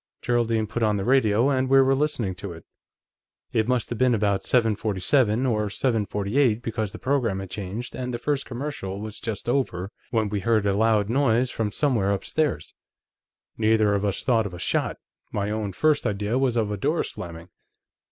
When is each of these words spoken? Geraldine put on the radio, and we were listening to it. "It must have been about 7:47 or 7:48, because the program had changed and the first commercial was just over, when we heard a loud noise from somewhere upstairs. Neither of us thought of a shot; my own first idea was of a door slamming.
Geraldine 0.23 0.65
put 0.65 0.81
on 0.81 0.97
the 0.97 1.03
radio, 1.05 1.49
and 1.51 1.69
we 1.69 1.79
were 1.79 1.93
listening 1.93 2.33
to 2.33 2.53
it. 2.53 2.65
"It 3.53 3.67
must 3.67 3.89
have 3.89 3.99
been 3.99 4.15
about 4.15 4.41
7:47 4.41 5.45
or 5.47 5.67
7:48, 5.69 6.63
because 6.63 6.91
the 6.91 6.97
program 6.97 7.37
had 7.37 7.51
changed 7.51 7.93
and 7.93 8.11
the 8.11 8.17
first 8.17 8.43
commercial 8.47 8.99
was 8.99 9.19
just 9.19 9.47
over, 9.47 9.91
when 10.09 10.27
we 10.29 10.39
heard 10.39 10.65
a 10.65 10.73
loud 10.73 11.07
noise 11.07 11.51
from 11.51 11.71
somewhere 11.71 12.13
upstairs. 12.13 12.73
Neither 13.59 13.93
of 13.93 14.03
us 14.03 14.23
thought 14.23 14.47
of 14.47 14.55
a 14.55 14.59
shot; 14.59 14.97
my 15.31 15.51
own 15.51 15.71
first 15.71 16.07
idea 16.07 16.35
was 16.39 16.57
of 16.57 16.71
a 16.71 16.77
door 16.77 17.03
slamming. 17.03 17.49